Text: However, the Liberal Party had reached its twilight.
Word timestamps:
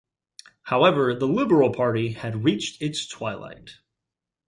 However, 0.63 1.13
the 1.13 1.27
Liberal 1.27 1.71
Party 1.71 2.13
had 2.13 2.43
reached 2.43 2.81
its 2.81 3.05
twilight. 3.07 3.75